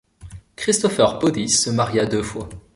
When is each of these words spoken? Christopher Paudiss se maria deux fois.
Christopher 0.55 1.19
Paudiss 1.19 1.61
se 1.61 1.69
maria 1.69 2.07
deux 2.07 2.23
fois. 2.23 2.49